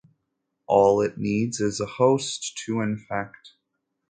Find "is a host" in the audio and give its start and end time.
1.59-2.57